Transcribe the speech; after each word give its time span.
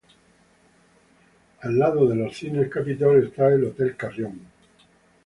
Al 1.61 1.77
lado 1.77 2.07
de 2.07 2.15
los 2.15 2.35
Cines 2.35 2.69
Capitol 2.71 3.23
está 3.23 3.49
el 3.49 3.65
hotel 3.65 3.95
Carrión. 3.95 4.39